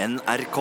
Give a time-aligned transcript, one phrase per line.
[0.00, 0.58] NRK.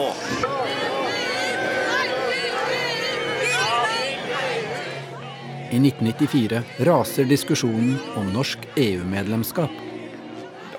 [5.71, 9.71] I 1994 raser diskusjonen om norsk EU-medlemskap.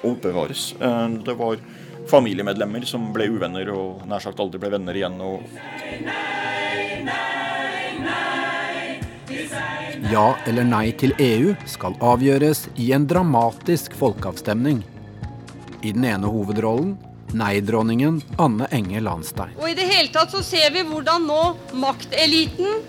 [0.03, 0.75] Det bevares.
[0.81, 1.57] Eh, Det var
[2.07, 5.21] familiemedlemmer som ble uvenner og nær sagt aldri ble venner igjen.
[5.21, 5.41] og
[10.13, 14.83] Ja eller nei til EU skal avgjøres i en dramatisk folkeavstemning.
[15.83, 16.99] I den ene hovedrollen
[17.37, 19.53] nei-dronningen Anne Enge Landstein.
[19.61, 21.43] Og i det hele tatt så ser vi hvordan nå
[21.81, 22.81] makteliten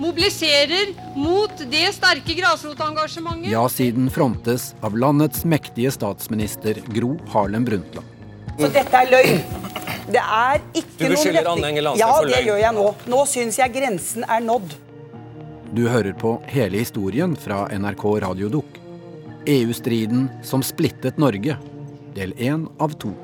[0.00, 3.50] mobiliserer mot det sterke grasrotengasjementet.
[3.52, 8.06] Ja-siden frontes av landets mektige statsminister Gro Harlem Brundtland.
[8.60, 9.42] Så dette er løgn.
[10.10, 12.32] Det er ikke Du beskylder beskylder Enge Anne for løgn.
[12.32, 12.86] Ja, det gjør jeg nå.
[13.12, 14.74] Nå syns jeg grensen er nådd.
[15.70, 18.80] Du hører på hele historien fra NRK Radiodukk.
[19.46, 21.56] EU-striden som splittet Norge.
[22.16, 23.14] Del én av to.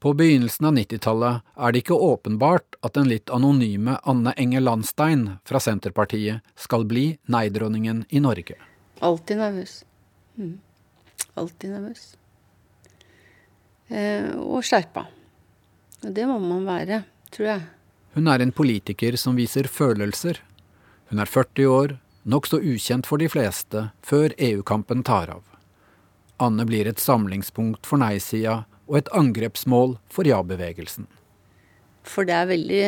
[0.00, 5.26] På begynnelsen av 90-tallet er det ikke åpenbart at den litt anonyme Anne Enger Landstein
[5.44, 8.56] fra Senterpartiet skal bli nei-dronningen i Norge.
[9.04, 9.74] Alltid nervøs.
[10.40, 10.54] Mm.
[11.36, 12.06] Alltid nervøs.
[13.92, 15.04] Eh, og skjerpa.
[16.00, 17.02] Og det må man være,
[17.36, 17.68] tror jeg.
[18.16, 20.40] Hun er en politiker som viser følelser.
[21.12, 25.44] Hun er 40 år, nokså ukjent for de fleste, før EU-kampen tar av.
[26.40, 31.06] Anne blir et samlingspunkt for nei-sida og et angrepsmål for ja-bevegelsen.
[32.02, 32.84] For det er veldig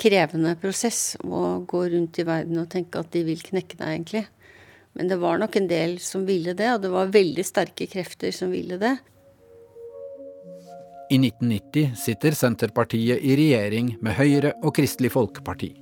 [0.00, 4.24] krevende prosess å gå rundt i verden og tenke at de vil knekke deg, egentlig.
[4.94, 8.34] Men det var nok en del som ville det, og det var veldig sterke krefter
[8.34, 8.94] som ville det.
[11.10, 15.74] I 1990 sitter Senterpartiet i regjering med Høyre og Kristelig Folkeparti.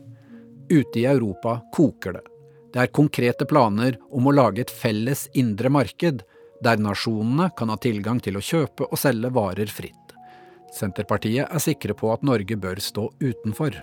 [0.72, 2.24] Ute i Europa koker det.
[2.72, 6.24] Det er konkrete planer om å lage et felles indre marked,
[6.62, 9.98] der nasjonene kan ha tilgang til å kjøpe og selge varer fritt.
[10.72, 13.76] Senterpartiet er sikre på at Norge bør stå utenfor.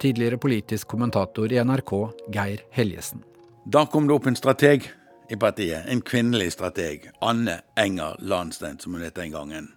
[0.00, 1.92] Tidligere politisk kommentator i NRK,
[2.34, 3.24] Geir Heljesen.
[3.64, 4.86] Da kom det opp en strateg
[5.32, 7.08] i partiet, en kvinnelig strateg.
[7.24, 9.72] Anne Enger Landstein, som hun het den gangen.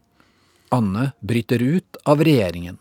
[0.70, 2.78] Anne bryter ut av regjeringen.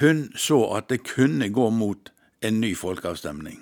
[0.00, 3.60] Hun så at det kunne gå mot en ny folkeavstemning.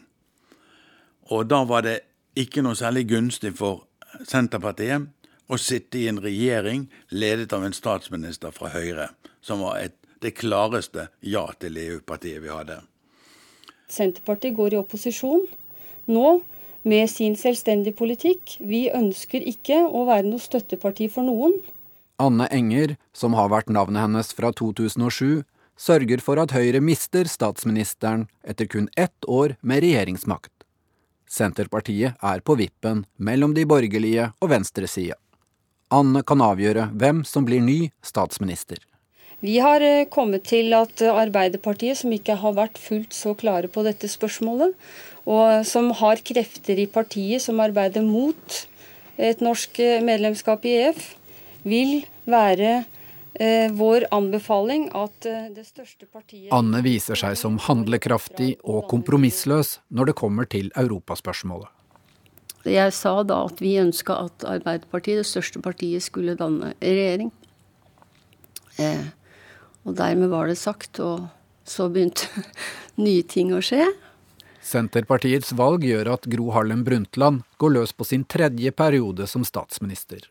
[1.33, 1.99] Og da var det
[2.39, 3.87] ikke noe særlig gunstig for
[4.23, 5.11] Senterpartiet
[5.47, 9.11] å sitte i en regjering ledet av en statsminister fra Høyre,
[9.45, 12.79] som var et, det klareste ja til EU-partiet vi hadde.
[13.93, 15.45] Senterpartiet går i opposisjon
[16.09, 16.29] nå
[16.89, 18.57] med sin selvstendige politikk.
[18.61, 21.59] Vi ønsker ikke å være noe støtteparti for noen.
[22.23, 25.43] Anne Enger, som har vært navnet hennes fra 2007,
[25.77, 30.54] sørger for at Høyre mister statsministeren etter kun ett år med regjeringsmakt.
[31.31, 35.19] Senterpartiet er på vippen mellom de borgerlige og venstresida.
[35.95, 38.81] Anne kan avgjøre hvem som blir ny statsminister.
[39.45, 43.69] Vi har eh, kommet til at eh, Arbeiderpartiet, som ikke har vært fullt så klare
[43.69, 44.73] på dette spørsmålet,
[45.29, 48.61] og som har krefter i partiet som arbeider mot
[49.21, 51.11] et norsk eh, medlemskap i EF,
[51.65, 52.85] vil være
[53.75, 60.13] vår anbefaling at eh, det største partiet Anne viser seg som handlekraftig og kompromissløs når
[60.13, 61.67] det kommer til europaspørsmålet.
[62.65, 67.33] Jeg sa da at vi ønska at Arbeiderpartiet, det største partiet, skulle danne regjering.
[68.81, 69.11] Eh,
[69.85, 71.27] og dermed var det sagt, og
[71.69, 72.31] så begynte
[73.05, 73.85] nye ting å skje.
[74.65, 80.25] Senterpartiets valg gjør at Gro Harlem Brundtland går løs på sin tredje periode som statsminister.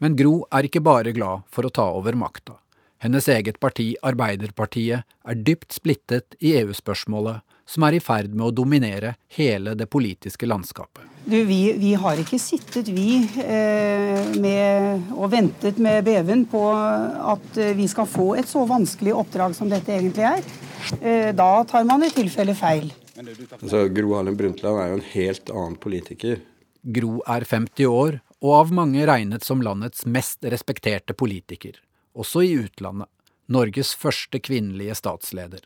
[0.00, 2.56] Men Gro er ikke bare glad for å ta over makta.
[3.00, 8.54] Hennes eget parti, Arbeiderpartiet, er dypt splittet i EU-spørsmålet, som er i ferd med å
[8.62, 11.04] dominere hele det politiske landskapet.
[11.24, 17.60] Du, vi, vi har ikke sittet, vi, eh, med, og ventet med beven på at
[17.60, 20.48] eh, vi skal få et så vanskelig oppdrag som dette egentlig er.
[20.96, 22.88] Eh, da tar man i tilfelle feil.
[23.20, 26.40] Altså, Gro Harlem Brundtland er jo en helt annen politiker.
[26.80, 31.76] Gro er 50 år og av mange regnet som landets mest respekterte politiker,
[32.14, 33.08] også i utlandet.
[33.50, 35.64] Norges første kvinnelige statsleder.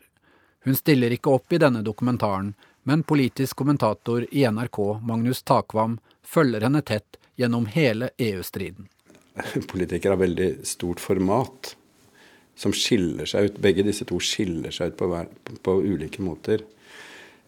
[0.65, 6.65] Hun stiller ikke opp i denne dokumentaren, men politisk kommentator i NRK, Magnus Takvam, følger
[6.65, 8.87] henne tett gjennom hele EU-striden.
[9.69, 11.75] Politikere har veldig stort format,
[12.57, 13.61] som skiller seg ut.
[13.61, 15.29] Begge disse to skiller seg ut på, hver,
[15.61, 16.63] på, ulike måter.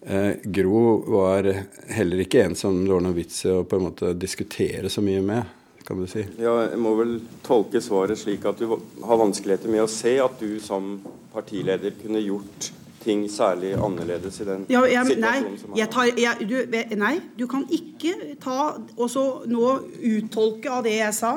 [0.01, 1.47] Eh, Gro var
[1.89, 5.01] heller ikke en som det var noen vits i å på en måte diskutere så
[5.01, 5.53] mye med,
[5.87, 6.23] kan du si.
[6.39, 10.37] Ja, jeg må vel tolke svaret slik at du har vanskeligheter med å se at
[10.39, 10.97] du som
[11.33, 12.71] partileder kunne gjort
[13.07, 16.79] ting særlig annerledes i den ja, jeg, situasjonen nei, som er jeg tar, jeg, du,
[16.99, 18.13] nei, du kan ikke
[18.43, 19.69] ta og så nå
[20.11, 21.33] uttolke av det jeg sa,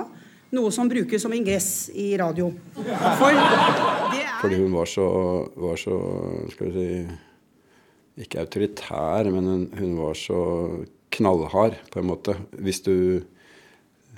[0.57, 2.51] noe som brukes som ingress i radio.
[2.75, 3.31] For
[4.11, 5.07] det er Fordi hun var så,
[5.63, 5.99] var så
[6.51, 7.30] skal vi si
[8.21, 10.41] Ikke autoritær, men hun, hun var så
[11.15, 12.37] knallhard, på en måte.
[12.61, 12.97] Hvis du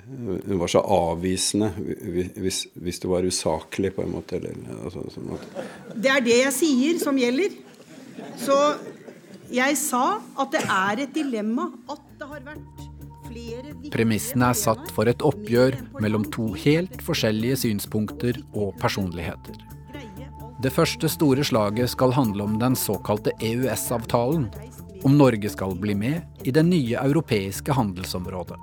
[0.03, 1.69] hun var så avvisende
[2.35, 4.35] hvis, hvis du var usaklig, på en måte.
[4.35, 5.31] Eller, altså, sånn.
[5.95, 7.55] Det er det jeg sier, som gjelder.
[8.39, 8.57] Så
[9.53, 12.89] jeg sa at det er et dilemma at det har vært
[13.27, 19.57] flere Premissene er satt for et oppgjør mellom to helt forskjellige synspunkter og personligheter.
[20.63, 24.45] Det første store slaget skal handle om den såkalte EØS-avtalen.
[25.03, 28.55] Om Norge skal bli med i det nye europeiske handelsområdet.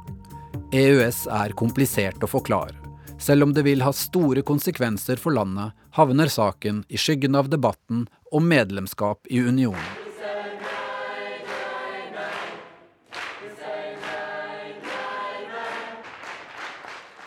[0.72, 2.72] EØS er komplisert å forklare.
[3.20, 8.06] Selv om det vil ha store konsekvenser for landet, havner saken i skyggen av debatten
[8.32, 10.09] om medlemskap i unionen.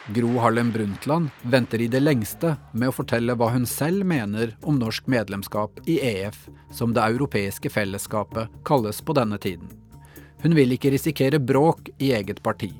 [0.08, 4.76] Gro Harlem Brundtland venter i det lengste med å fortelle hva hun selv mener om
[4.76, 9.70] norsk medlemskap i EF, som det europeiske fellesskapet kalles på denne tiden.
[10.44, 12.74] Hun vil ikke risikere bråk i eget parti.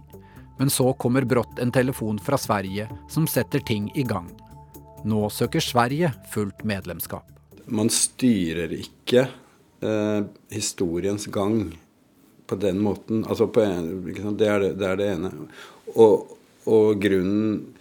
[0.60, 4.28] Men så kommer brått en telefon fra Sverige som setter ting i gang.
[5.08, 7.32] Nå søker Sverige fullt medlemskap.
[7.72, 9.30] Man styrer ikke
[9.80, 10.22] eh,
[10.52, 11.72] historiens gang
[12.48, 13.24] på den måten.
[13.24, 13.92] Altså på en,
[14.38, 15.32] det, er det, det, er det, ene.
[15.96, 16.36] Og,
[16.70, 17.74] og grunnen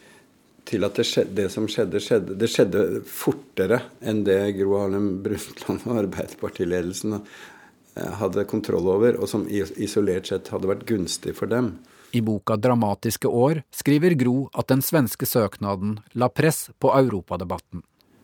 [0.69, 5.09] til at det, skjedde, det, som skjedde, skjedde Det skjedde fortere enn det Gro Harlem
[5.25, 11.51] Brundtland og Arbeiderpartiledelsen eh, hadde kontroll over, og som isolert sett hadde vært gunstig for
[11.51, 11.75] dem.
[12.13, 17.83] I boka 'Dramatiske år' skriver Gro at den svenske søknaden la press på europadebatten.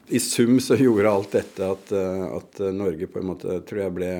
[0.08, 3.96] I sum så gjorde alt dette at, eh, at, Norge på en måte tror jeg
[3.96, 4.12] ble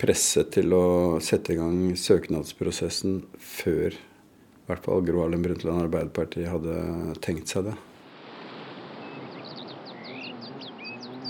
[0.00, 3.94] presset til å sette i gang søknadsprosessen før
[4.70, 6.74] i hvert fall Gro Harlem Brundtland Arbeiderpartiet hadde
[7.24, 7.76] tenkt seg det.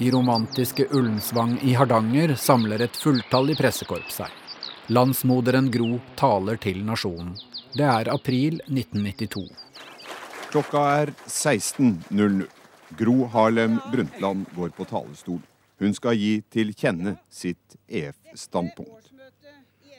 [0.01, 4.37] I romantiske Ullensvang i Hardanger samler et fulltallig pressekorps seg.
[4.93, 7.35] Landsmoderen Gro taler til nasjonen.
[7.77, 9.45] Det er april 1992.
[10.51, 12.41] Klokka er 16.00.
[12.99, 15.39] Gro Harlem Brundtland går på talerstol.
[15.81, 19.10] Hun skal gi til kjenne sitt EF-standpunkt.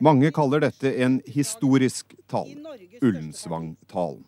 [0.02, 2.58] Mange kaller dette en historisk tale,
[3.02, 4.24] Ullensvang-talen.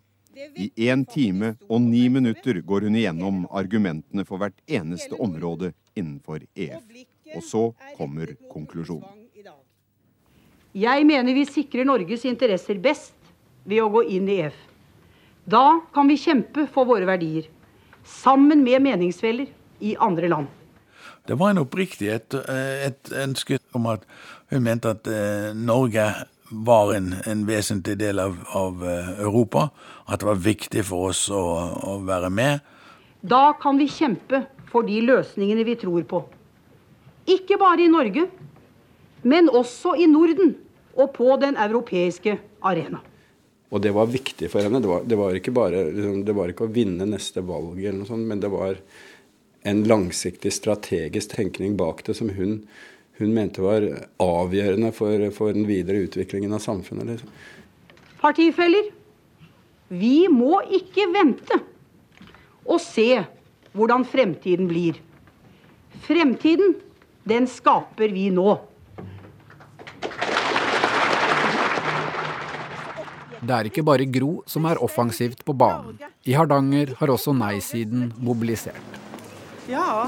[0.58, 6.46] I én time og ni minutter går hun igjennom argumentene for hvert eneste område innenfor
[6.54, 6.86] EF.
[7.34, 7.64] Og så
[7.98, 9.25] kommer konklusjonen.
[10.78, 13.18] Jeg mener vi sikrer Norges interesser best
[13.66, 14.58] ved å gå inn i EF.
[15.50, 17.50] Da kan vi kjempe for våre verdier,
[18.06, 19.50] sammen med meningsfeller
[19.81, 20.54] i andre land.
[21.26, 24.04] Det var en oppriktighet, eh, et ønske om at
[24.54, 26.06] hun mente at eh, Norge
[26.54, 29.70] var en, en vesentlig del av, av, eh, Europa.
[30.06, 31.44] At det var viktig for oss å,
[31.94, 32.62] å være med.
[33.22, 36.24] Da kan vi kjempe for de løsningene vi tror på.
[37.30, 38.28] Ikke bare i Norge,
[39.24, 40.58] men også i Norden
[40.94, 43.00] og på den europeiske arena.
[43.74, 44.82] Og det var viktig for henne.
[44.84, 48.04] Det var, det var, ikke, bare, liksom, det var ikke å vinne neste valg, eller
[48.04, 48.78] noe sånt, men det var
[49.64, 52.60] en langsiktig strategisk tenkning bak det som hun,
[53.19, 53.83] hun mente var
[54.21, 57.12] avgjørende for, for, den videre utviklingen av samfunnet.
[57.12, 57.30] Liksom.
[58.21, 58.90] Partifeller,
[59.94, 61.59] vi må ikke vente
[62.64, 63.21] og se
[63.73, 64.97] hvordan fremtiden blir.
[66.07, 66.78] Fremtiden,
[67.30, 68.56] den skaper vi nå.
[73.44, 75.99] Det er ikke bare Gro som er offensivt på banen.
[76.23, 79.02] I Hardanger har også nei-siden mobilisert.
[79.69, 80.07] Ja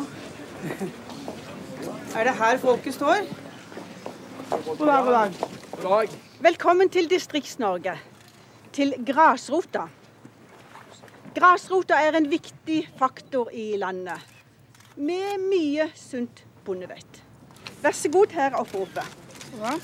[2.15, 3.25] Er det her folket står?
[4.49, 5.33] God dag,
[5.71, 6.13] god dag.
[6.39, 7.97] Velkommen til Distrikts-Norge.
[8.71, 9.81] Til grasrota.
[11.35, 14.23] Grasrota er en viktig faktor i landet.
[14.95, 17.19] Med mye sunt bondevett.
[17.83, 19.03] Vær så god her oppe.
[19.59, 19.75] Ja.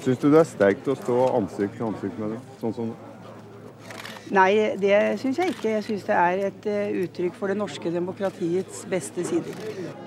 [0.00, 3.94] Syns du det er sterkt å stå ansikt til ansikt med det, sånn som det?
[4.32, 5.76] Nei, det syns jeg ikke.
[5.76, 10.06] Jeg syns det er et uh, uttrykk for det norske demokratiets beste sider.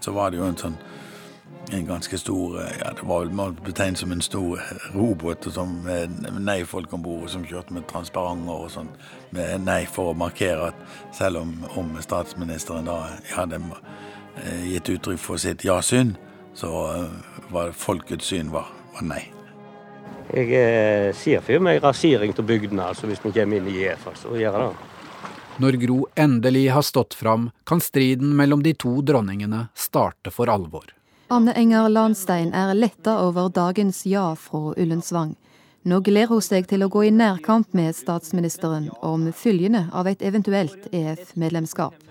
[0.00, 0.78] Så var det jo en sånn
[1.72, 4.60] en ganske stor eh, ja, Det var vel betegnet som en stor
[4.94, 5.46] robåt
[5.84, 8.90] med nei-folk om bord som kjørte med transparenter og sånn.
[9.30, 13.00] Med nei for å markere at selv om, om statsministeren da
[13.34, 13.60] hadde
[14.44, 16.16] eh, gitt uttrykk for sitt ja-syn,
[16.54, 16.70] så
[17.50, 19.22] var folkets syn var, var nei.
[20.30, 24.06] Jeg eh, ser for meg rasering av bygdene altså, hvis vi kommer inn i EF.
[24.10, 24.89] Altså, og gjør det.
[25.60, 30.86] Når Gro endelig har stått fram, kan striden mellom de to dronningene starte for alvor.
[31.28, 35.34] Anne Enger Landstein er letta over dagens ja fra Ullensvang.
[35.84, 40.24] Nå gleder hun seg til å gå i nærkamp med statsministeren om følgene av et
[40.24, 42.08] eventuelt EF-medlemskap.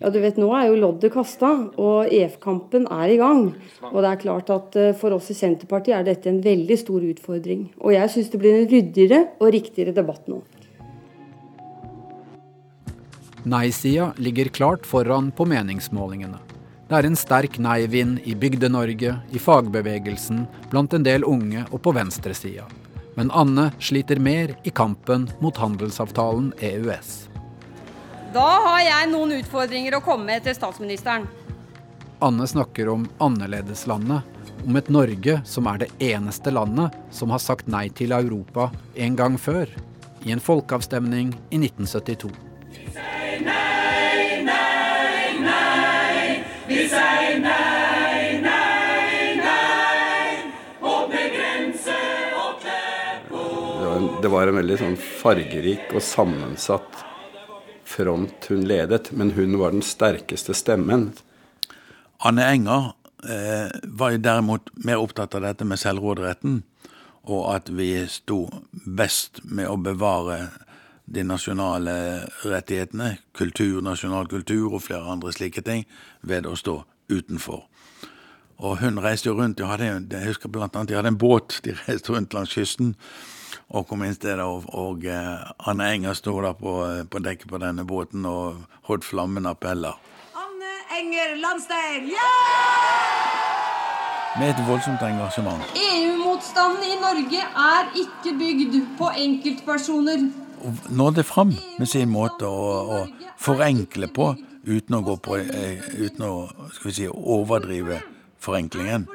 [0.00, 3.46] Ja, du vet, Nå er jo loddet kasta, og EF-kampen er i gang.
[3.92, 7.04] Og det er klart at eh, For oss i Senterpartiet er dette en veldig stor
[7.04, 7.70] utfordring.
[7.80, 10.42] Og jeg syns det blir en ryddigere og riktigere debatt nå.
[13.46, 16.38] Nei-sida ligger klart foran på meningsmålingene.
[16.88, 20.40] Det er en sterk nei-vind i Bygde-Norge, i fagbevegelsen,
[20.72, 22.64] blant en del unge og på venstresida.
[23.14, 27.12] Men Anne sliter mer i kampen mot handelsavtalen EØS.
[28.34, 31.28] Da har jeg noen utfordringer å komme med til statsministeren.
[32.18, 34.26] Anne snakker om annerledeslandet,
[34.66, 38.72] om et Norge som er det eneste landet som har sagt nei til Europa
[39.06, 39.70] en gang før,
[40.26, 42.45] i en folkeavstemning i 1972.
[54.26, 56.96] Det var en veldig sånn fargerik og sammensatt
[57.86, 61.12] front hun ledet, men hun var den sterkeste stemmen.
[62.26, 62.88] Anne Enger
[63.22, 66.56] eh, var derimot mer opptatt av dette med selvråderetten,
[67.30, 68.40] og at vi sto
[68.98, 70.40] best med å bevare
[71.06, 71.96] de nasjonale
[72.42, 75.86] rettighetene, kultur, nasjonal kultur og flere andre slike ting,
[76.26, 76.80] ved å stå
[77.14, 77.62] utenfor.
[78.58, 81.78] Og hun reiste jo rundt, hadde, jeg husker blant annet de hadde en båt, de
[81.84, 82.96] reiste rundt langs kysten
[83.68, 87.50] og kom inn stedet, og, og uh, Anne Enger sto da på, eh, på dekket
[87.50, 89.98] på denne båten og holdt flammen appeller.
[90.36, 92.32] Anne Enger Landstein, Ja!
[94.36, 95.62] Med et voldsomt engasjement.
[95.80, 100.26] EU-motstanden i Norge er ikke bygd på enkeltpersoner.
[100.92, 102.98] Nådde fram med sin måte å, å
[103.40, 104.34] forenkle på,
[104.66, 106.34] uten å, gå på, eh, uten å
[106.74, 108.02] skal vi si, overdrive
[108.40, 109.06] forenklingen.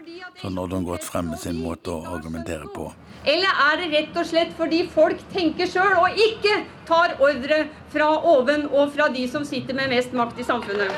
[0.42, 2.90] Så hun godt frem med sin måte å argumentere på.
[3.24, 8.08] Eller er det rett og slett fordi folk tenker sjøl og ikke tar ordre fra
[8.18, 10.96] oven og fra de som sitter med mest makt i samfunnet?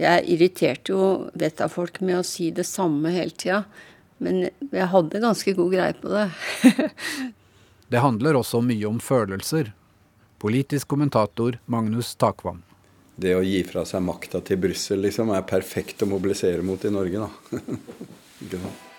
[0.00, 3.64] Jeg irriterte jo vettet av folk med å si det samme hele tida.
[4.20, 6.28] Men jeg hadde ganske god greie på det.
[7.92, 9.72] det handler også mye om følelser.
[10.40, 12.60] Politisk kommentator Magnus Takvam
[13.20, 16.92] det å gi fra seg makta til Brussel liksom, er perfekt å mobilisere mot i
[16.94, 17.30] Norge, da.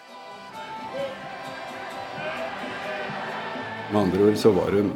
[3.92, 4.94] Med andre ord så var hun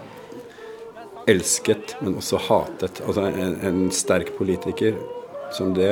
[1.27, 3.01] elsket, men også hatet.
[3.03, 4.95] Altså en, en sterk politiker
[5.51, 5.91] som det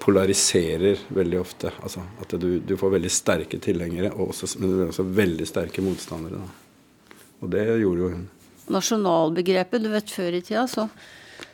[0.00, 1.72] polariserer veldig ofte.
[1.82, 6.40] Altså at du, du får veldig sterke tilhengere, også, men også veldig sterke motstandere.
[6.44, 7.16] Da.
[7.40, 8.28] Og det gjorde jo hun.
[8.70, 10.86] Nasjonalbegrepet, du vet før i tida så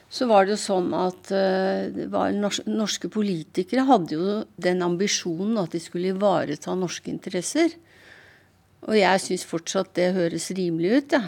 [0.08, 1.90] så var det jo sånn at uh,
[2.70, 7.74] norske politikere hadde jo den ambisjonen at de skulle ivareta norske interesser.
[8.86, 11.24] Og jeg syns fortsatt det høres rimelig ut, ja.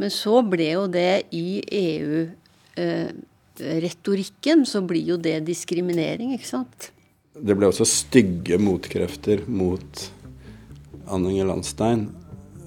[0.00, 6.90] Men så ble jo det i EU-retorikken, eh, så blir jo det diskriminering, ikke sant.
[7.36, 10.10] Det ble også stygge motkrefter mot
[11.12, 12.08] Anne Landstein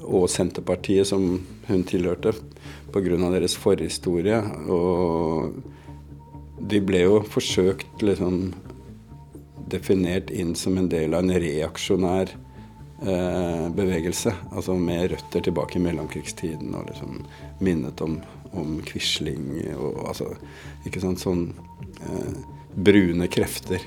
[0.04, 2.34] og Senterpartiet, som hun tilhørte,
[2.94, 3.18] pga.
[3.34, 4.40] deres forhistorie.
[4.70, 5.58] Og
[6.64, 8.54] de ble jo forsøkt liksom
[9.70, 14.34] definert inn som en del av en reaksjonær eh, bevegelse.
[14.52, 17.24] Altså med røtter tilbake i mellomkrigstiden og liksom
[17.64, 18.20] minnet om,
[18.54, 20.34] om Quisling og altså
[20.88, 21.50] Ikke sant, sånn
[22.04, 22.34] eh,
[22.76, 23.84] brune krefter.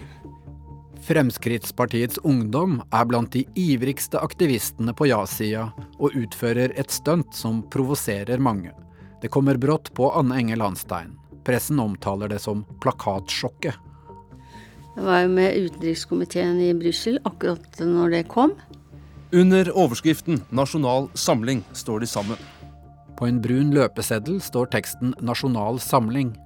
[1.06, 5.68] Fremskrittspartiets Ungdom er blant de ivrigste aktivistene på ja-sida
[6.00, 8.72] og utfører et stunt som provoserer mange.
[9.20, 11.16] Det kommer brått på Anne Enge Landstein.
[11.44, 13.76] Pressen omtaler det som plakatsjokket.
[14.96, 18.54] Jeg var jo med utenrikskomiteen i Brussel akkurat når det kom.
[19.32, 22.38] Under overskriften 'Nasjonal samling' står de sammen.
[23.16, 26.36] På en brun løpeseddel står teksten 'Nasjonal samling'.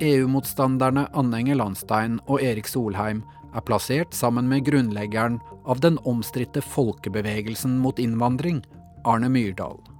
[0.00, 3.22] EU-motstanderne Anne Enge Landstein og Erik Solheim
[3.54, 8.64] er plassert sammen med grunnleggeren av den omstridte folkebevegelsen mot innvandring,
[9.04, 9.91] Arne Myrdal.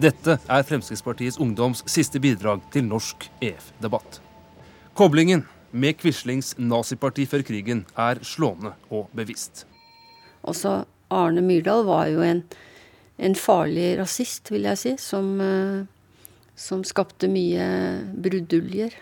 [0.00, 4.22] Dette er Fremskrittspartiets Ungdoms siste bidrag til norsk EF-debatt.
[4.96, 9.66] Koblingen med Quislings naziparti før krigen er slående og bevisst.
[10.48, 10.82] Også
[11.12, 12.40] Arne Myrdal var jo en,
[13.20, 15.84] en farlig rasist, vil jeg si, som, uh,
[16.56, 17.66] som skapte mye
[18.16, 18.96] bruduljer.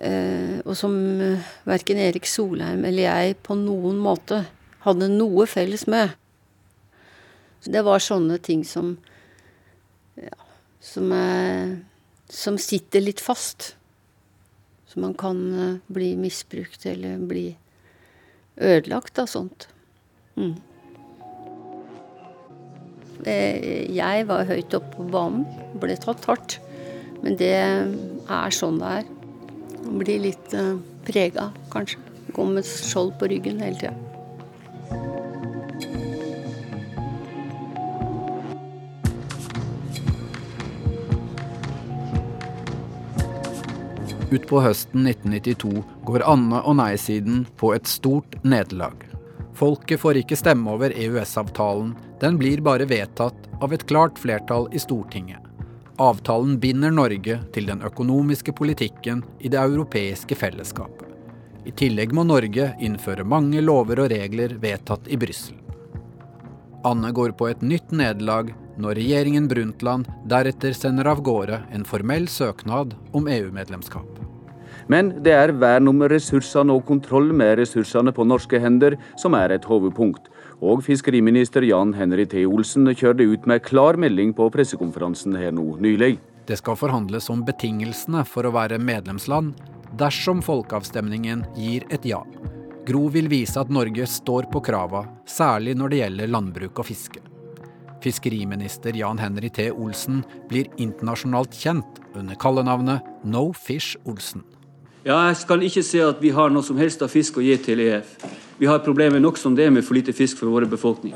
[0.00, 4.42] Uh, og som uh, verken Erik Solheim eller jeg på noen måte
[4.82, 6.16] hadde noe felles med.
[7.62, 8.96] Det var sånne ting som
[10.18, 10.38] ja,
[10.80, 11.76] som, er,
[12.30, 13.74] som sitter litt fast.
[14.90, 17.44] Så man kan eh, bli misbrukt eller bli
[18.56, 19.68] ødelagt av sånt.
[20.34, 20.56] Mm.
[23.28, 25.46] Eh, jeg var høyt oppe på banen,
[25.78, 26.58] ble tatt hardt.
[27.20, 29.10] Men det er sånn det er.
[29.80, 32.00] Blir litt uh, prega, kanskje.
[32.36, 34.09] Går med skjold på ryggen hele tida.
[44.30, 48.94] Utpå høsten 1992 går Anne- og nei-siden på et stort nederlag.
[49.58, 54.78] Folket får ikke stemme over EØS-avtalen, den blir bare vedtatt av et klart flertall i
[54.78, 55.42] Stortinget.
[56.00, 61.10] Avtalen binder Norge til den økonomiske politikken i det europeiske fellesskapet.
[61.66, 65.59] I tillegg må Norge innføre mange lover og regler vedtatt i Brussel.
[66.84, 72.28] Anne går på et nytt nederlag når regjeringen Brundtland deretter sender av gårde en formell
[72.28, 74.20] søknad om EU-medlemskap.
[74.90, 79.52] Men det er vern om ressursene og kontroll med ressursene på norske hender som er
[79.54, 80.30] et hovedpunkt.
[80.64, 82.46] Og fiskeriminister Jan Henry T.
[82.48, 86.16] Olsen kjørte ut med klar melding på pressekonferansen her nå nylig.
[86.48, 89.52] Det skal forhandles om betingelsene for å være medlemsland
[90.00, 92.24] dersom folkeavstemningen gir et ja.
[92.86, 97.20] Gro vil vise at Norge står på krava, særlig når det gjelder landbruk og fiske.
[98.00, 99.68] Fiskeriminister Jan Henry T.
[99.70, 104.46] Olsen blir internasjonalt kjent under kallenavnet No Fish Olsen.
[105.04, 107.56] Ja, jeg skal ikke se at vi har noe som helst av fisk å gi
[107.60, 108.16] til EF.
[108.60, 111.14] Vi har problemer nok som det med for lite fisk for våre befolkning.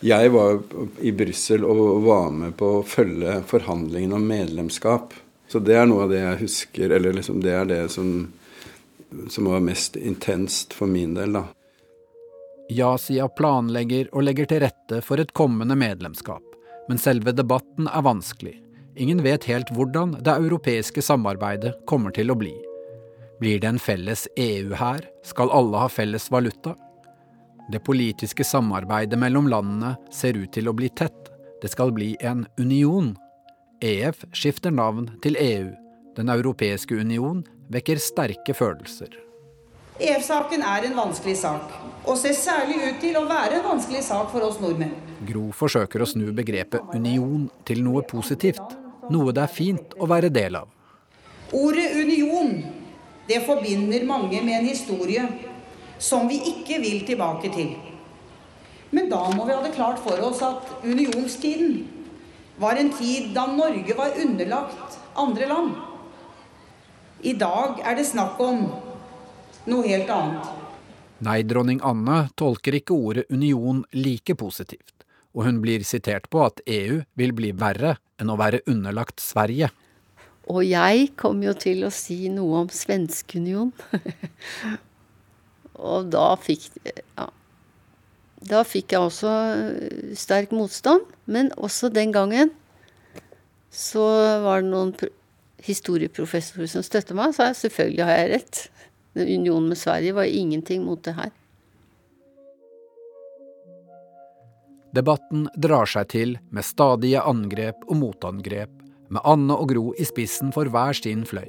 [0.00, 0.62] Jeg var
[1.04, 5.12] i Brussel og var med på å følge forhandlingene om medlemskap.
[5.50, 8.30] Så det er noe av det jeg husker, eller liksom det er det som,
[9.28, 11.44] som var mest intenst for min del, da.
[12.70, 16.44] Ja-sida planlegger og legger til rette for et kommende medlemskap,
[16.88, 18.60] men selve debatten er vanskelig.
[19.00, 22.54] Ingen vet helt hvordan det europeiske samarbeidet kommer til å bli.
[23.40, 25.02] Blir det en felles EU her?
[25.24, 26.76] Skal alle ha felles valuta?
[27.72, 31.30] Det politiske samarbeidet mellom landene ser ut til å bli tett.
[31.62, 33.14] Det skal bli en union.
[33.80, 35.70] EF skifter navn til EU.
[36.16, 39.12] Den europeiske union vekker sterke følelser.
[40.00, 41.72] EF-saken er en vanskelig sak,
[42.08, 44.94] og ser særlig ut til å være en vanskelig sak for oss nordmenn.
[45.28, 48.78] Gro forsøker å snu begrepet union til noe positivt.
[49.12, 50.70] Noe det er fint å være del av.
[51.52, 52.54] Ordet union
[53.28, 55.26] det forbinder mange med en historie
[56.00, 57.74] som vi ikke vil tilbake til.
[58.90, 61.84] Men da må vi ha det klart for oss at unionstiden
[62.58, 65.76] var en tid da Norge var underlagt andre land.
[67.20, 68.62] I dag er det snakk om
[69.68, 70.46] noe helt annet.
[71.20, 75.04] Nei, dronning Anne tolker ikke ordet union like positivt,
[75.36, 79.68] og hun blir sitert på at EU vil bli verre enn å være underlagt Sverige.
[80.48, 83.74] Og jeg kom jo til å si noe om Svenskeunion.
[85.90, 87.28] og da fikk ja,
[88.40, 89.30] Da fikk jeg også
[90.16, 91.04] sterk motstand.
[91.28, 92.54] Men også den gangen
[93.70, 94.08] så
[94.40, 94.94] var det noen
[95.66, 97.34] historieprofessorer som støtter meg.
[97.36, 98.62] Så jeg selvfølgelig har jeg rett.
[99.18, 101.32] Unionen med Sverige var ingenting mot det her.
[104.94, 108.72] Debatten drar seg til med stadige angrep og motangrep
[109.10, 111.46] med Anne og Gro i spissen for hver sin fløy.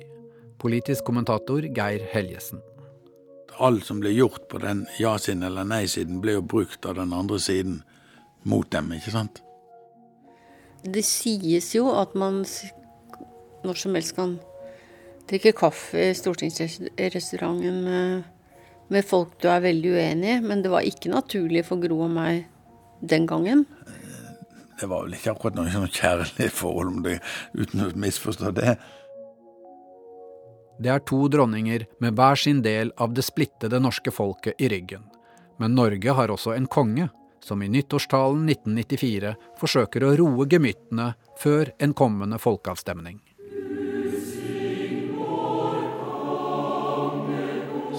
[0.61, 2.61] Politisk kommentator Geir Helgesen.
[3.61, 7.39] Alt som ble gjort på den ja-siden eller nei-siden, ble jo brukt av den andre
[7.41, 7.81] siden
[8.45, 9.41] mot dem, ikke sant?
[10.81, 12.41] Det sies jo at man
[13.65, 14.37] når som helst kan
[15.29, 18.23] drikke kaffe i stortingsrestauranten med,
[18.91, 22.15] med folk du er veldig uenig i, men det var ikke naturlig for Gro og
[22.15, 22.45] meg
[23.01, 23.65] den gangen.
[24.81, 27.19] Det var vel ikke akkurat noe sånn kjærlig forhold, om det,
[27.53, 28.75] uten å misforstå det.
[30.81, 35.03] Det er to dronninger med hver sin del av det splittede norske folket i ryggen.
[35.61, 37.11] Men Norge har også en konge,
[37.45, 43.19] som i nyttårstalen 1994 forsøker å roe gemyttene før en kommende folkeavstemning.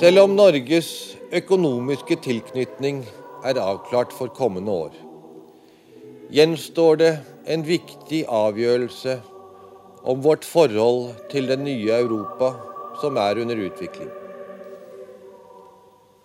[0.03, 0.87] Selv om Norges
[1.31, 3.05] økonomiske tilknytning
[3.47, 4.95] er avklart for kommende år,
[6.35, 7.11] gjenstår det
[7.55, 9.12] en viktig avgjørelse
[10.03, 12.49] om vårt forhold til det nye Europa
[12.99, 14.09] som er under utvikling.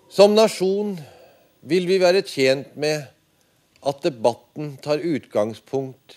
[0.09, 0.95] Som nasjon
[1.61, 3.03] vil vi være tjent med
[3.85, 6.15] at debatten tar utgangspunkt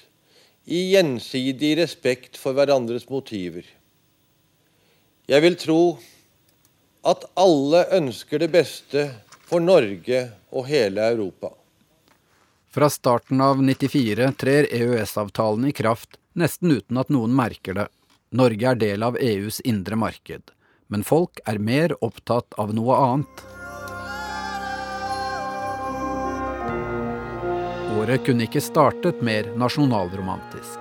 [0.65, 3.69] i gjensidig respekt for hverandres motiver.
[5.29, 5.83] Jeg vil tro
[7.03, 9.07] at alle ønsker det beste
[9.49, 11.53] for Norge og hele Europa.
[12.71, 17.89] Fra starten av 94 trer EØS-avtalen i kraft nesten uten at noen merker det.
[18.31, 20.53] Norge er del av EUs indre marked,
[20.87, 23.43] men folk er mer opptatt av noe annet.
[27.99, 30.79] Året kunne ikke startet mer nasjonalromantisk.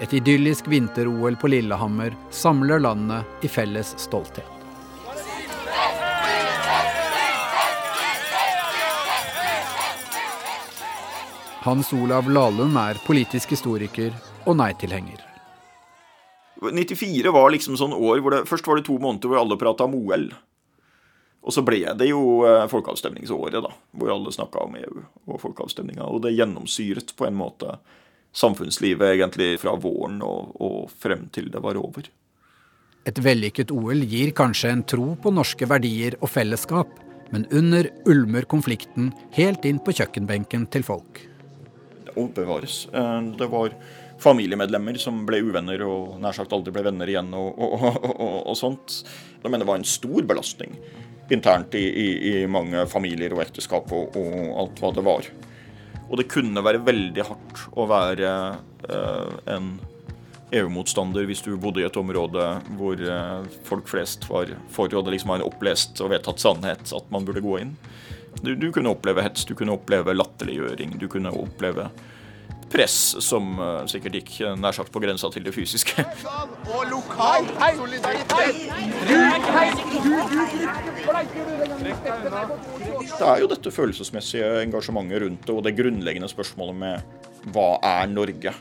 [0.00, 4.57] Et idyllisk vinter-OL på Lillehammer samler landet i felles stolthet.
[11.58, 14.12] Hans Olav Lahlum er politisk historiker
[14.46, 15.18] og nei-tilhenger.
[16.62, 19.88] 94 var liksom sånn år hvor det først var det to måneder hvor alle prata
[19.88, 20.28] om OL.
[21.42, 26.06] Og så ble det jo eh, folkeavstemningsåret, da, hvor alle snakka om EU og folkeavstemninga.
[26.06, 27.74] Og det gjennomsyret på en måte
[28.38, 32.06] samfunnslivet egentlig fra våren og, og frem til det var over.
[33.08, 37.00] Et vellykket OL gir kanskje en tro på norske verdier og fellesskap,
[37.34, 41.24] men under ulmer konflikten helt inn på kjøkkenbenken til folk
[42.18, 42.84] og bevares.
[42.92, 43.74] Eh, det var
[44.18, 48.56] familiemedlemmer som ble uvenner og nær sagt aldri ble venner igjen og, og, og, og
[48.58, 49.02] sånt.
[49.38, 50.74] Jeg mener det var en stor belastning
[51.30, 54.16] internt i, i, i mange familier og ekteskap og,
[54.58, 55.28] alt hva det var.
[56.08, 58.32] Og det kunne være veldig hardt å være
[58.88, 59.74] eh, en
[60.56, 62.46] EU-motstander hvis du bodde i et område
[62.78, 66.94] hvor eh, folk flest var for, og det liksom var en opplest og vedtatt sannhet
[66.96, 67.74] at man burde gå inn.
[68.42, 71.88] Du, du, kunne oppleve hets, du kunne oppleve latterliggjøring, du kunne oppleve
[72.68, 76.04] press som uh, sikkert gikk uh, nær sagt på grensa til det fysiske.
[76.68, 77.48] Og lokal
[83.08, 88.10] Det er jo dette følelsesmessige engasjementet rundt det, og det grunnleggende spørsmålet med hva er
[88.12, 88.54] Norge?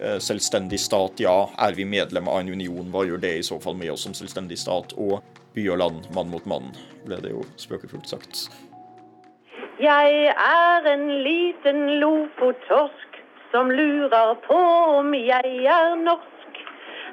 [0.00, 1.36] Uh, selvstendig stat, ja.
[1.60, 2.90] Er vi medlem av en union?
[2.92, 4.96] Hva gjør det i så fall med oss som selvstendig stat?
[4.98, 5.20] Og
[5.54, 6.72] by og land, mann mot mann,
[7.06, 8.48] ble det jo spøkefullt sagt.
[9.80, 13.14] Jeg er en liten lofotorsk
[13.50, 14.58] som lurer på
[14.98, 16.58] om jeg er norsk.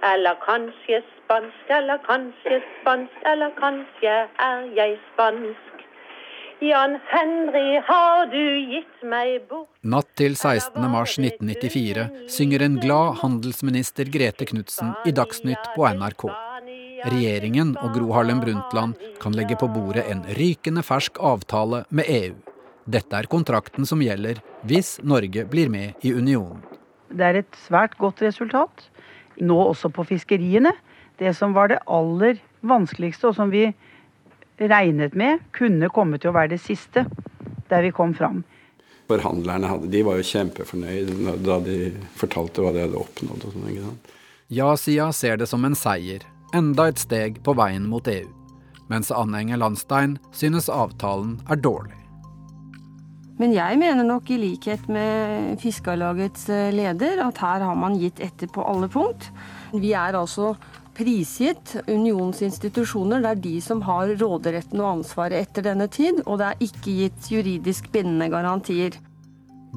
[0.03, 4.15] Eller kanskje spansk, eller kanskje spansk, eller kanskje
[4.47, 5.85] er jeg spansk.
[6.59, 10.81] Jan Henry, har du gitt meg bort Natt til 16.
[10.89, 16.27] mars 1994 synger en glad handelsminister Grete Knutsen i Dagsnytt på NRK.
[17.13, 22.46] Regjeringen og Gro Harlem Brundtland kan legge på bordet en rykende fersk avtale med EU.
[22.87, 26.61] Dette er kontrakten som gjelder hvis Norge blir med i unionen.
[27.11, 28.85] Det er et svært godt resultat,
[29.39, 30.71] nå også på fiskeriene.
[31.19, 33.65] Det som var det aller vanskeligste, og som vi
[34.59, 37.05] regnet med kunne komme til å være det siste,
[37.67, 38.43] der vi kom fram.
[39.07, 41.77] Forhandlerne hadde, de var jo kjempefornøyde da de
[42.19, 43.45] fortalte hva de hadde oppnådd.
[43.47, 43.99] og sånn,
[44.51, 46.23] Ja-sida ser det som en seier,
[46.55, 48.27] enda et steg på veien mot EU.
[48.87, 52.06] Mens Anne Enger Landstein synes avtalen er dårlig.
[53.37, 58.21] Men jeg mener nok i likhet med Fiskarlagets eh, leder at her har man gitt
[58.23, 59.29] etter på alle punkt.
[59.77, 60.55] Vi er altså
[60.97, 63.21] prisgitt unionens institusjoner.
[63.21, 66.95] Det er de som har råderetten og ansvaret etter denne tid, og det er ikke
[67.03, 68.97] gitt juridisk bindende garantier.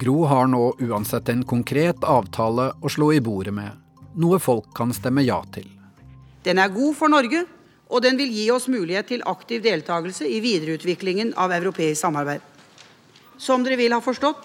[0.00, 3.74] Gro har nå uansett en konkret avtale å slå i bordet med,
[4.16, 5.66] noe folk kan stemme ja til.
[6.46, 7.44] Den er god for Norge,
[7.90, 12.49] og den vil gi oss mulighet til aktiv deltakelse i videreutviklingen av europeisk samarbeid.
[13.40, 14.44] Som dere vil ha forstått,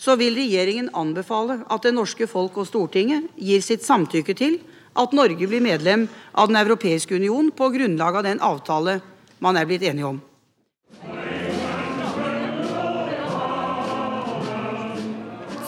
[0.00, 4.56] så vil regjeringen anbefale at det norske folk og Stortinget gir sitt samtykke til
[4.96, 9.00] at Norge blir medlem av Den europeiske union på grunnlag av den avtale
[9.44, 10.22] man er blitt enige om.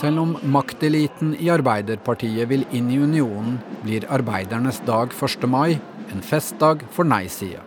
[0.00, 5.44] Selv om makteliten i Arbeiderpartiet vil inn i unionen, blir arbeidernes dag 1.
[5.48, 5.78] mai
[6.12, 7.62] en festdag for nei-sida.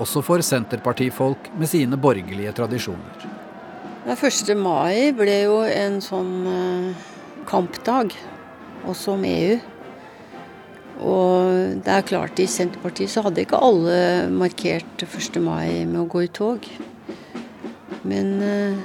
[0.00, 3.29] Også for senterpartifolk med sine borgerlige tradisjoner.
[4.16, 4.56] 1.
[4.58, 7.10] mai ble jo en sånn uh,
[7.46, 8.16] kampdag,
[8.90, 9.58] også om EU.
[11.00, 15.38] Og det er klart, i Senterpartiet så hadde ikke alle markert 1.
[15.44, 16.66] mai med å gå i tog.
[18.02, 18.82] Men uh,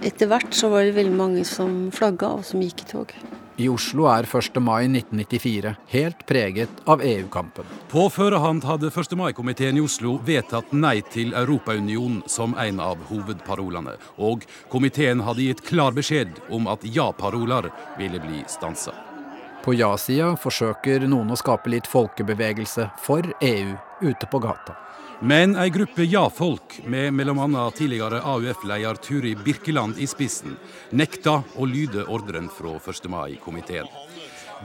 [0.00, 3.12] etter hvert så var det veldig mange som flagga, og som gikk i tog.
[3.58, 4.58] I Oslo er 1.
[4.60, 7.64] mai 1994 helt preget av EU-kampen.
[7.88, 9.14] På førehånd hadde 1.
[9.16, 13.96] mai-komiteen i Oslo vedtatt nei til Europaunionen som en av hovedparolene.
[14.20, 18.92] Og komiteen hadde gitt klar beskjed om at ja-paroler ville bli stansa.
[19.64, 23.72] På ja-sida forsøker noen å skape litt folkebevegelse for EU
[24.04, 24.76] ute på gata.
[25.20, 27.70] Men ei gruppe ja-folk, med bl.a.
[27.70, 30.58] tidligere AUF-leder Turi Birkeland i spissen,
[30.90, 33.08] nekta å lyde ordren fra 1.
[33.08, 33.88] mai-komiteen.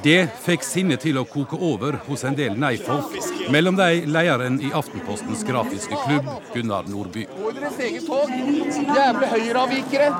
[0.04, 3.16] Det fikk sinnet til å koke over hos en del nei-folk.
[3.52, 7.26] Mellom de lederen i Aftenpostens grafiske klubb, Gunnar Nordby.
[7.32, 8.32] Gå i deres eget tog!
[8.32, 10.12] Jævlig høyreavvikere!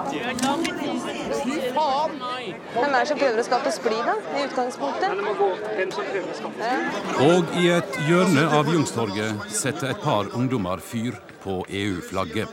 [1.52, 2.18] Fy faen!
[2.72, 4.16] Hvem er det som prøver å skape splid, da?
[4.38, 5.10] I utgangspunktet?
[7.28, 12.50] Og i et hjørne av Youngstorget setter et par ungdommer fyr på EU-flagget.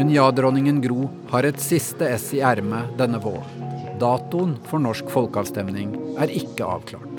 [0.00, 3.66] Men ja-dronningen Gro har et siste ess i ermet denne våren.
[4.00, 7.09] Datoen for norsk folkeavstemning er ikke avklart.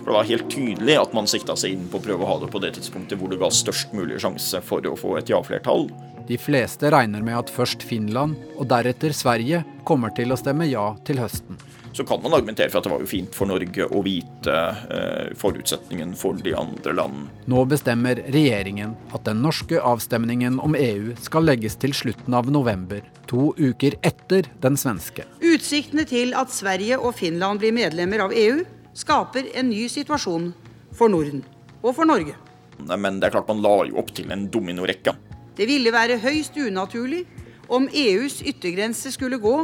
[0.00, 2.38] For Det var helt tydelig at man sikta seg inn på å prøve å ha
[2.42, 5.90] det på det tidspunktet hvor det ga størst mulig sjanse for å få et ja-flertall.
[6.30, 10.92] De fleste regner med at først Finland og deretter Sverige kommer til å stemme ja
[11.04, 11.58] til høsten.
[11.92, 14.54] Så kan man argumentere for at det var jo fint for Norge å vite
[14.94, 17.24] eh, forutsetningen for de andre land.
[17.50, 23.02] Nå bestemmer regjeringen at den norske avstemningen om EU skal legges til slutten av november,
[23.26, 25.26] to uker etter den svenske.
[25.42, 28.62] Utsiktene til at Sverige og Finland blir medlemmer av EU,
[29.00, 30.50] skaper en ny situasjon
[30.96, 31.42] for Norden
[31.80, 32.36] og for Norge.
[32.80, 35.14] Men det er klart man la jo opp til en dominorekke.
[35.56, 37.24] Det ville være høyst unaturlig
[37.70, 39.54] om EUs yttergrense skulle gå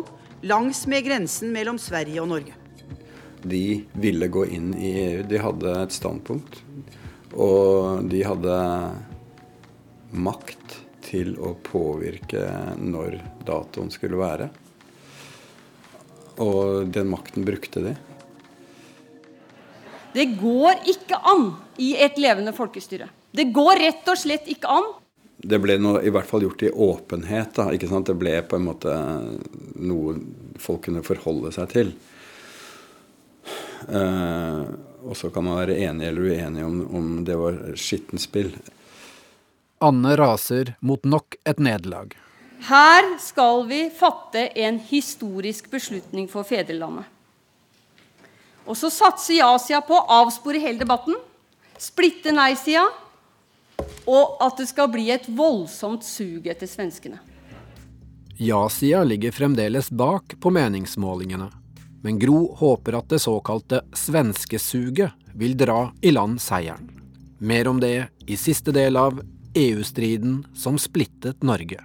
[0.47, 2.55] langs med grensen mellom Sverige og Norge.
[3.47, 5.23] De ville gå inn i EU.
[5.29, 6.61] De hadde et standpunkt.
[7.37, 8.57] Og de hadde
[10.17, 12.43] makt til å påvirke
[12.81, 14.49] når datoen skulle være.
[16.43, 17.95] Og den makten brukte de.
[20.17, 21.51] Det går ikke an
[21.83, 23.11] i et levende folkestyre.
[23.37, 24.95] Det går rett og slett ikke an
[25.37, 27.55] det ble noe, i hvert fall gjort i åpenhet.
[27.59, 28.09] Da, ikke sant?
[28.09, 28.93] Det ble på en måte
[29.77, 30.17] noe
[30.61, 31.93] folk kunne forholde seg til.
[33.87, 34.63] Eh,
[35.07, 38.55] og så kan man være enig eller uenig om, om det var skittent spill.
[39.85, 42.17] Anne raser mot nok et nederlag.
[42.67, 47.05] Her skal vi fatte en historisk beslutning for fedrelandet.
[48.67, 51.15] Og så satser ja-sida på å avspore hele debatten,
[51.79, 52.87] splitte nei-sida
[54.07, 57.19] og at det skal bli et voldsomt sug etter svenskene.
[58.37, 61.49] Ja-sida ligger fremdeles bak på meningsmålingene,
[62.05, 66.91] men Gro håper at det såkalte svenskesuget vil dra i land seieren.
[67.39, 69.21] Mer om det i siste del av
[69.57, 71.81] EU-striden som splittet Norge.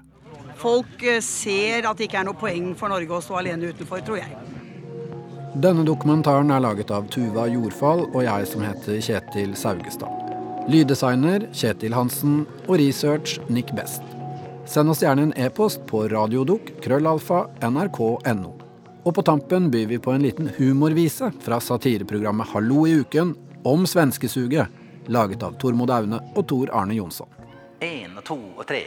[0.60, 4.04] Folk eh, ser at det ikke er noe poeng for Norge å stå alene utenfor,
[4.06, 4.61] tror jeg.
[5.52, 10.30] Denne dokumentaren er laget av Tuva Jordfall og jeg som heter Kjetil Saugestad.
[10.72, 14.06] Lyddesigner Kjetil Hansen og research Nick Best.
[14.64, 18.54] Send oss gjerne en e-post på radiodok krøllalfa nrk.no.
[19.04, 23.36] Og på tampen byr vi på en liten humorvise fra satireprogrammet Hallo i uken
[23.68, 24.72] om svenskesuget,
[25.12, 27.28] laget av Tormod Aune og Tor Arne Jonsson.
[27.84, 28.86] En to og tre.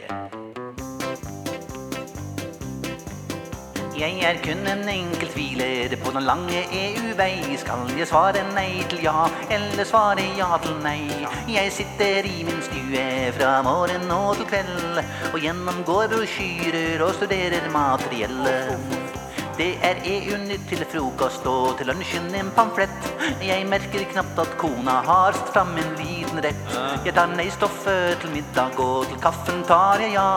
[3.95, 7.55] Jeg er kun en enkel tviler på den lange EU-vei.
[7.61, 9.23] Skal jeg svare nei til ja,
[9.55, 11.07] eller svare ja til nei?
[11.47, 13.07] Jeg sitter i min stue
[13.39, 19.14] fra morgen og til kveld og gjennomgår brosjyrer og studerer materiellet.
[19.55, 23.07] Det er EU-nytt til frokost og til lunsjen en pamflett.
[23.39, 26.75] Jeg merker knapt at kona har stått fram en liten rett.
[27.07, 30.27] Jeg tar nei-stoffet til middag, og til kaffen tar jeg ja.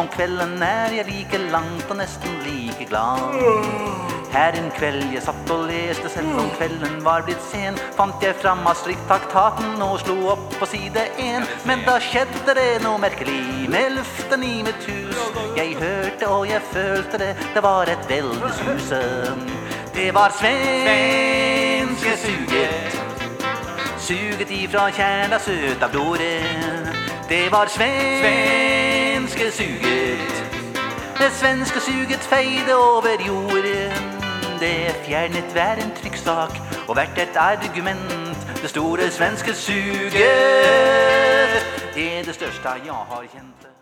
[0.00, 4.13] Om kvelden er jeg like langt og nesten like glad.
[4.34, 8.34] Her en kveld jeg satt og leste, selv om kvelden var blitt sen, fant jeg
[8.42, 11.46] fram Maastricht-traktaten og slo opp på side én.
[11.68, 15.22] Men da skjedde det noe merkelig med luften i mitt hus.
[15.54, 19.48] Jeg hørte og jeg følte det, det var et veldig susen.
[19.94, 23.04] Det var svenske Suget
[24.04, 25.38] suget ifra kjerna
[25.82, 26.42] av blodet.
[27.28, 30.34] Det var svenske suget,
[31.18, 33.83] Det svenske suget feide over jorden.
[34.64, 36.52] Det fjernet hver en trykksak
[36.88, 38.36] og hvert et argument.
[38.62, 40.14] Det store svenske suget
[41.96, 43.73] er det største jeg har kjent.